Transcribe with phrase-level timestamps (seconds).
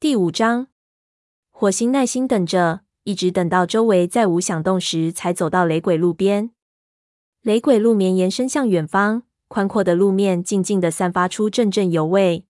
[0.00, 0.68] 第五章，
[1.50, 6.52] 火星耐心等着，一直等到周围再无响动时，才走到雷鬼路边。
[7.42, 12.46] 雷鬼路绵延伸向远方，宽阔的路面静静地散发出阵阵油味。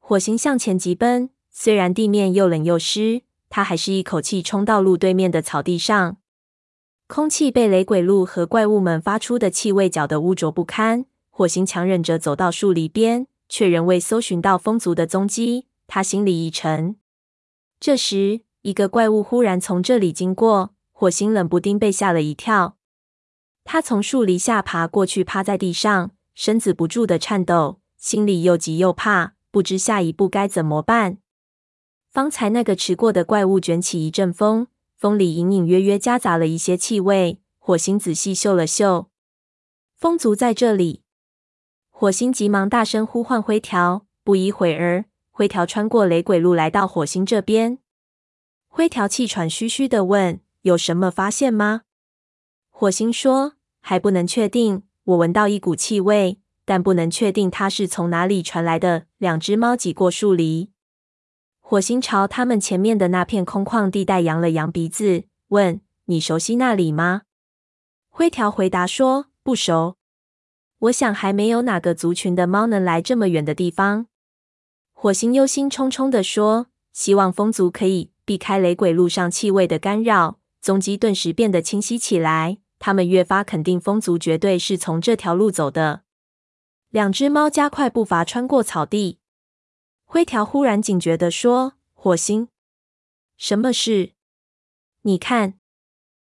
[0.00, 6.16] 火星向前疾奔，虽然地面又冷又湿，他还是一口气冲到路对面的草地上。
[7.06, 11.06] 空气被雷鬼路和怪物们发出的气味搅得污浊不堪。
[11.30, 15.65] 火星强忍着走到树篱边，却仍未搜寻到风族的踪迹。
[15.86, 16.96] 他心里一沉。
[17.78, 22.76] 这时，一个怪物忽然从这里经过，火星冷不丁被吓了一跳。
[23.64, 31.18] 他从树篱下爬过去，趴在地上，身子不住地颤抖，心里又急又怕，不知下一步该怎么办。
[32.10, 37.40] 方才那个迟过的怪物卷起一阵风，风里隐隐约约夹杂了一些气味。
[37.58, 39.10] 火星仔细嗅了嗅，
[39.96, 41.02] 风族在这里。
[41.90, 45.06] 火星急忙大声呼唤灰条，不一会儿。
[45.36, 47.76] 灰条穿过雷鬼路，来到火星这边。
[48.68, 51.82] 灰条气喘吁吁地问：“有什么发现吗？”
[52.72, 54.84] 火星说：“还不能确定。
[55.04, 60.70] 我闻到一股气味，但不能确定它是从哪里传来的。”两只猫挤过树篱。
[61.60, 67.24] 火星朝他们前面的那片空旷地带扬了扬鼻子，问：“你熟悉那里吗？”
[68.08, 69.98] 灰条回答说：“不熟。
[70.78, 74.06] 我想还没有哪个族群的猫能来这么远的地方。”
[75.06, 86.02] 火星忧心忡忡地说：“希望风族可以避开雷鬼路上气味的干扰。”踪迹顿时变得清晰起来，他们越发肯定风族绝对是从这条路走的。
[86.90, 89.20] 两只猫加快步伐穿过草地。
[90.04, 92.48] 灰条忽然警觉地说：“火星，
[93.36, 94.10] 什么事？
[95.02, 95.54] 你看。”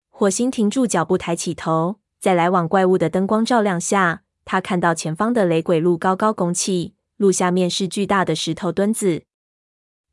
[0.08, 6.94] 火星停住脚步，抬起头，在来往怪物的灯光照亮下，他看到前方的雷鬼路高高拱起。
[7.20, 9.24] 路下面是巨大的石头墩子，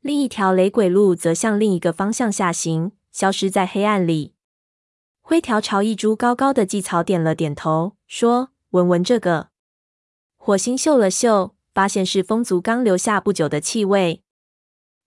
[0.01, 4.33] 另一条雷鬼路则向另一个方向下行，消失在黑暗里。
[5.21, 9.51] 灰条朝一株高高的蓟草点了点头，说：“闻闻这个。”
[10.35, 14.21] 火星嗅了嗅，发现是风族刚留下不久的气味。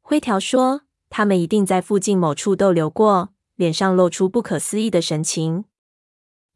[0.00, 5.66] 灰条说：“他们一定在附近某处逗留过。”脸上露出不可思议的神情。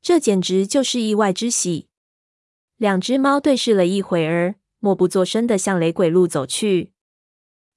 [0.01, 1.89] 这简直就是意外之喜。
[2.79, 4.55] 两只猫对视了一会儿。
[4.85, 6.93] 默不作声的向雷鬼路走去。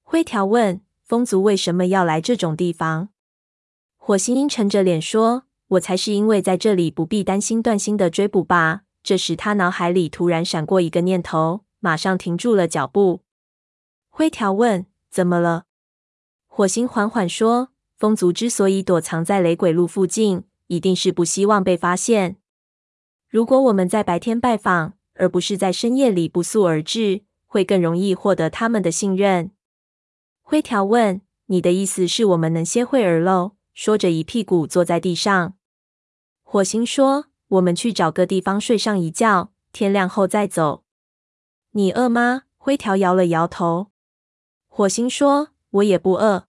[0.02, 3.08] 灰条问：“风族为什么要来这种地方？”
[3.96, 13.22] 火星阴沉着脸说：“我猜是因为在这里不必担心断星的追捕吧。”这时，他脑海里突然闪过一个念头，马上停住了脚步。
[14.10, 15.64] 灰条问：“怎么了？”
[16.46, 22.36] 火星缓缓说：“风族之所以躲藏在雷鬼路附近，一定是不希望被发现。
[23.30, 29.50] 如果我们在白天拜访，而不是在深夜里不速而至，会更容易获得他们的信任。
[30.42, 35.54] 灰条问：“你的意思是我们能歇会儿喽？”说着，一屁股坐在地上。
[36.42, 40.84] 火星说：“我们去找个地方睡上一觉，天亮后再走。”
[41.72, 42.44] 你饿吗？
[42.56, 43.88] 灰条摇了摇头。
[44.66, 46.46] 火星说：“我也不饿。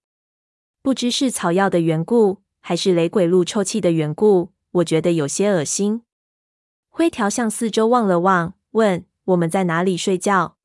[0.82, 6.04] 不知是草药的缘故，还是雷鬼路臭气的缘故，我觉得有些恶心。”
[6.90, 8.56] 灰条向四周望了望。
[8.72, 10.58] 问，我们在哪里睡觉？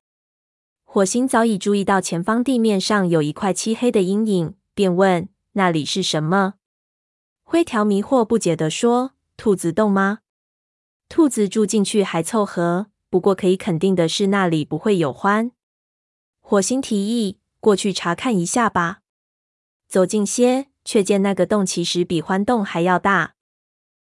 [0.83, 6.55] 火星早已注意到前方地面上有一块漆黑的阴影，便问：“那里是什么？”
[7.43, 10.19] 灰条迷惑不解地说：“兔子洞吗？
[11.09, 15.51] 兔子住进去还凑合，不过可以肯定的是，那里不会有獾。”
[16.39, 18.99] 火星提议：“过去查看一下吧。”
[19.89, 23.33] 走近些，却见那个洞其实比獾洞还要大。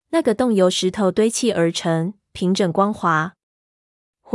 [0.09, 3.35] 那个洞由石头堆砌而成，平整光滑。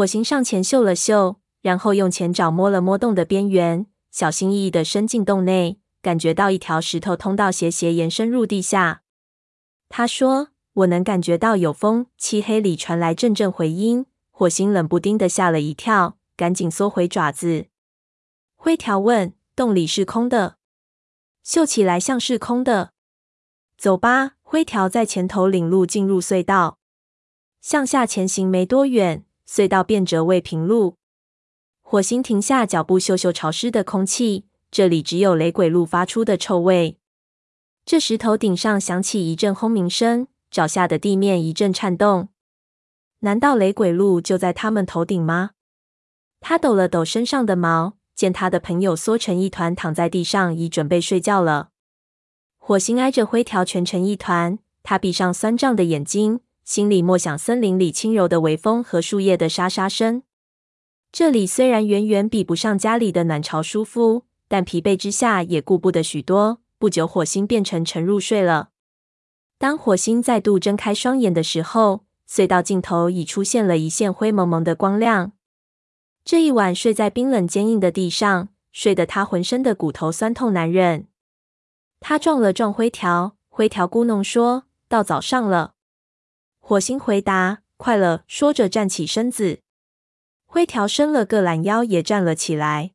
[0.00, 9.02] 火星上前嗅了嗅，然后用前爪摸了摸洞的边缘，小心翼翼地伸进洞内，感觉到一条石头通道斜斜延伸入地下。
[9.90, 14.06] 他说：“我能感觉到有风。”漆黑里传来阵阵回音。
[14.30, 17.66] 火星冷不丁地吓了一跳，赶紧缩回爪子。
[18.56, 20.56] 灰条问：“洞里是空的？”
[21.44, 22.92] 嗅起来像是空的。
[23.76, 26.78] 走吧，灰条在前头领路进入隧道，
[27.60, 29.26] 向下前行没多远。
[29.50, 30.94] 隧道变折为平路，
[31.82, 34.46] 火星停下脚步，嗅嗅潮湿的空气。
[34.70, 36.98] 这里只有雷鬼路发出的臭味。
[37.84, 42.28] 这时，头顶上响起一阵轰鸣声，脚下的地面一阵颤动。
[43.22, 45.50] 难道雷鬼路就在他们头顶吗？
[46.38, 51.70] 他抖了抖身上的毛，见他的朋友缩成一团躺在地上，已准备睡觉了。
[52.56, 56.38] 火星挨着灰条蜷成一团，他闭上酸胀的眼睛。
[56.70, 60.22] 心里默想森林里轻柔的微风和树叶的沙沙声。
[61.10, 66.60] 这里虽然远远比不上家里的暖巢舒服，但疲惫之下也顾不得许多。
[66.78, 68.68] 不久，火星变成沉入睡了。
[69.58, 75.32] 当火星再度睁开双眼的时候，隧道尽头已出现了一线灰蒙蒙的光亮。
[76.24, 81.08] 这一晚睡在冰冷坚硬的地上，睡得他浑身的骨头酸痛难忍。
[81.98, 85.74] 他撞了撞灰条，灰条咕哝说：“到早上了。”
[86.70, 89.58] 火星回答：“快了。”说着站起身子。
[90.46, 92.92] 灰条伸了个懒腰，也站了起来。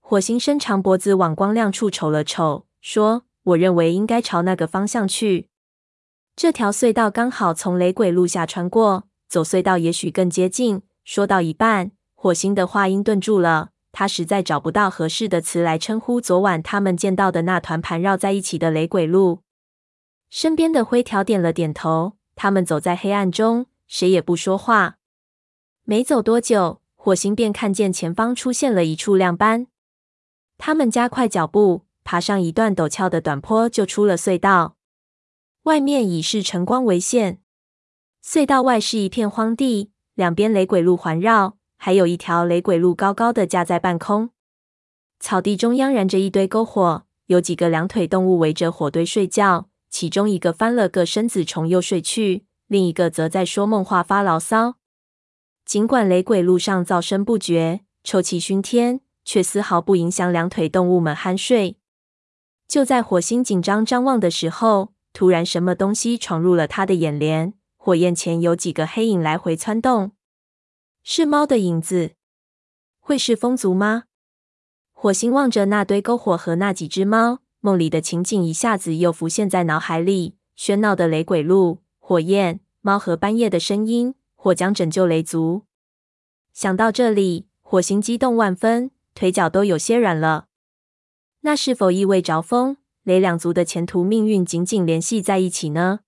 [0.00, 5.48] 火星伸长脖子往光亮处瞅了瞅，说：“我认为应该朝那个方向去。
[6.34, 13.70] 这条隧道刚好从雷鬼路下穿过，走隧道也许更接近。”说到一半，火星的话音顿住了。
[13.92, 19.42] 他实在找不到合适的词来称呼昨晚他们见到的那团盘绕在一起的雷鬼路。
[20.28, 22.14] 身边的灰条点了点头。
[22.42, 24.96] 他们走在黑暗中，谁也不说话。
[25.84, 29.66] 没走多久，火星便看见前方出现了一处亮斑。
[30.56, 34.78] 他们加快脚步，爬上一段陡峭的短坡，就出了隧道。
[35.64, 37.42] 外面已是晨光为限，
[38.24, 44.30] 隧道外是一片荒地，两边雷鬼路环绕，还有一条雷鬼路高高的架在半空。
[45.18, 54.76] 草地中央燃着一堆篝火，有几个两腿动物围着火堆睡觉，其中一个翻了个身子重又睡去，另一个则在说梦话发牢骚。
[55.64, 61.76] 尽管雷鬼路上噪声不绝，臭气熏天，却丝毫不影响两腿动物们酣睡。
[62.66, 67.54] 就在火星紧张张望的时候，突然什么东西闯入了他的眼帘。
[67.76, 70.12] 火焰前有几个黑影来回窜动，
[71.02, 72.12] 是猫的影子。
[72.98, 74.04] 会是风族吗？
[74.92, 84.14] 火星望着那堆篝火和那几只猫，梦里的情景一下子又浮现在脑海里：喧闹的雷鬼路，火焰，猫和半夜的声音。
[84.42, 85.66] 或将拯救雷族。
[86.54, 90.46] 想到这里，火星激动万分，腿脚都有些软了。
[91.42, 96.00] 那是否意味着风雷两族的前途命运紧紧联系在一起呢？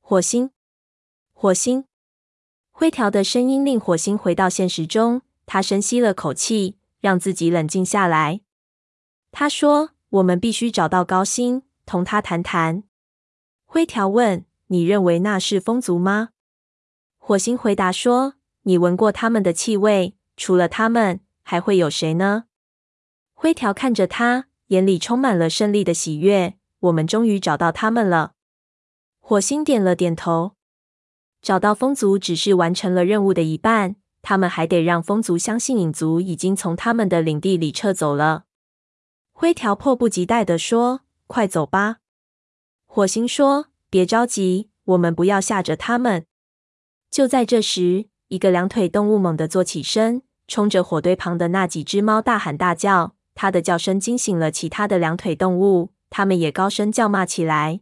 [0.00, 0.50] 火星，
[1.34, 1.84] 火星，
[2.70, 5.20] 灰条的声音令火星回到现实中。
[5.44, 8.40] 他深吸了口气，让自己冷静下来。
[9.30, 12.84] 他说：“我们必须找到高星，同他谈谈。”
[13.66, 16.30] 灰条问：“你认为那是风族吗？”
[17.18, 22.44] 火星回答说：“你闻过他们的气味，除了他们，还会有谁呢？”
[23.32, 26.56] 灰条看着他，眼里充满了胜利的喜悦。
[26.80, 28.32] 我们终于找到他们了。
[29.20, 30.52] 火星点了点头。
[31.40, 38.44] 找到风族只是完成了任务的一半，他们还得让风族相信影族已经从他们的领地里撤走了。
[39.42, 41.96] 灰条迫不及待地说：“快走吧！”
[42.86, 46.26] 火星说：“别着急，我们不要吓着他们。”
[47.10, 53.16] 就在这时，一个两腿动物猛地坐起身，冲着火堆旁的那几只猫大喊大叫。
[53.34, 57.80] 它的叫声惊醒了其他的两腿动物，它们也高声叫骂起来。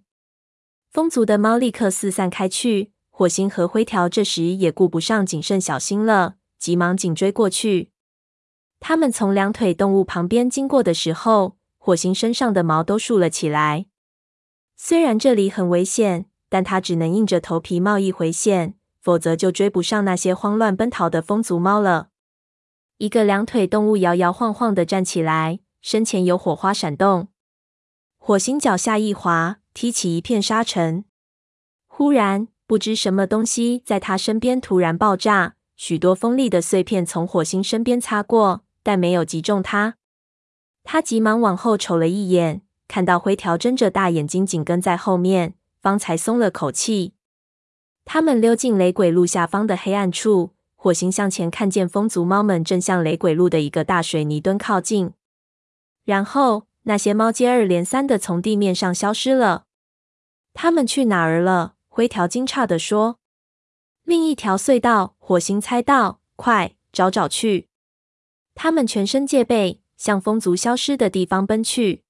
[0.90, 2.92] 风族的猫立刻四散开去。
[3.10, 7.90] 火星和灰条这时也顾不上谨慎小心了，急忙紧追过去。
[8.81, 13.87] 他们从两腿动物旁边经过的时候，火星身上的毛都竖了起来。
[14.77, 18.75] 虽然这里很危险，但他只能硬着头皮冒一回险。
[19.03, 22.09] 否则就追不上那些慌乱奔逃的风族猫了。
[22.99, 27.29] 一个两腿动物摇摇晃晃的站起来，身前有火花闪动。
[28.19, 31.06] 火星脚下一滑，踢起一片沙尘。
[31.87, 39.96] 忽然，不知什么东西在他身边突然爆炸，许多锋利的碎片从火星身边擦过，但没有击中他。
[40.82, 47.15] 他急忙往后瞅了一眼，看到灰条睁着大眼睛紧跟在后面，方才松了口气。
[48.05, 55.13] 他们溜进雷鬼路下方的黑暗处，火星向前看见风族猫们正向雷鬼路的一个大水泥墩靠近，
[56.05, 59.67] 然后那些猫接二连三的从地面上消失了。
[60.53, 61.75] 他们去哪儿了？
[61.89, 63.19] 灰条惊诧地说
[64.03, 67.69] ：“另一条隧道。”火星猜到：“快找找去！”
[68.54, 72.04] 他们全身戒备，向风族消失的地方奔去。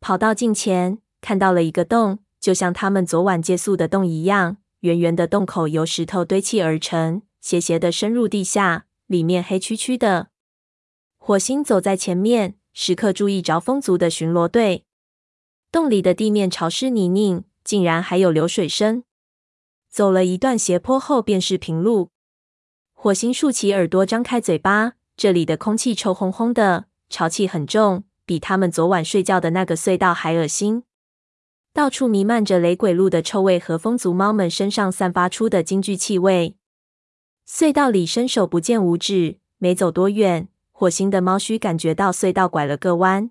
[0.00, 4.56] 跑到近前，看到了一个洞，就像他们昨晚借宿的洞一样。
[4.80, 10.28] 圆圆的洞口由石头堆砌而成，斜斜的深入地下，里面黑黢黢的。
[11.18, 14.86] 火星走在前面，时刻注意着风族的巡逻队。
[15.70, 19.04] 洞里的地面潮湿泥泞，竟然还有流水声。
[19.90, 22.08] 走了一段斜坡后，便是平路。
[22.94, 24.94] 火星竖起耳朵，张开嘴巴。
[25.20, 30.84] 这里的空气臭烘烘的，潮气很重，比他们昨晚睡觉的那个隧道还恶心。
[31.74, 36.56] 到处弥漫着雷鬼路的臭味和风族猫们身上散发出的惊惧气味。
[37.46, 43.30] 隧道里伸手不见五指，没走多远，火星的猫须感觉到隧道拐了个弯。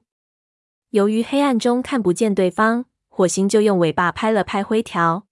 [0.91, 5.25] 由于黑暗中看不见对方，火星就用尾巴拍了拍灰条。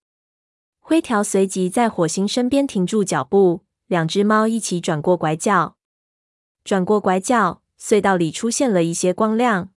[0.79, 5.76] 灰条随即在火星身边停住脚步，两只猫一起转过拐角。
[6.67, 9.69] 转过拐角，隧道里出现了一些光亮。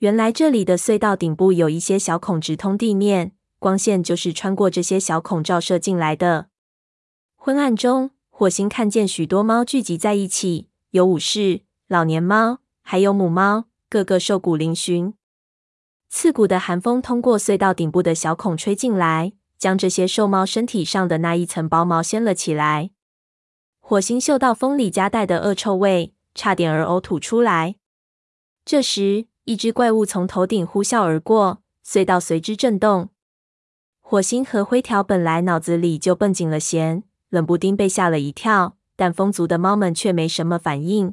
[0.00, 6.48] 原来这里的隧道顶部有一些小孔直通地面，光线就是穿过这些小孔照射进来的。
[7.34, 15.14] 昏暗中，火星看见许多猫聚集在一起，有武士、老年猫，还有母猫，个个瘦骨嶙峋。
[16.10, 19.32] 刺骨的寒风通过隧道顶部的小孔吹进来。
[19.58, 22.90] 将这些兽猫身体上的那一层薄毛掀了起来。
[23.92, 27.76] 火星嗅到风里夹带的恶臭味，差点儿呕吐出来。
[28.64, 33.10] 这时，一只怪物从头顶呼啸而过，隧道随之震动。
[34.00, 41.12] 火星和灰条本来脑子里就绷紧了弦，冷不丁被吓了一跳，但风族的猫们却没什么反应。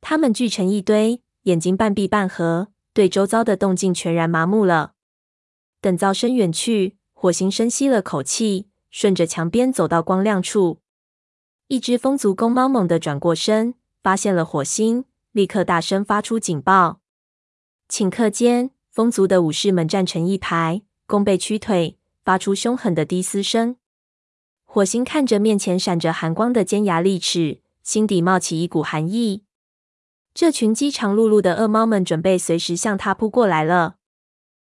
[0.00, 4.94] 它们聚成一堆，眼睛半闭半合，对周遭的动静全然麻木了。
[5.80, 6.96] 等噪声远去。
[7.12, 10.80] 火星深吸了口气，顺着墙边走到光亮处。
[11.68, 17.00] 一只风族公猫猛地转过身，发现了火星，立刻大声发出警报。
[17.88, 23.74] 顷刻间，风族的武士们站成一排，弓背屈腿，发出凶狠的低嘶声。
[24.64, 29.42] 火星看着面前闪着寒光的尖牙利齿，心底冒起一股寒意。
[30.32, 33.96] 这群饥肠辘辘的恶猫们准备随时向他扑过来了。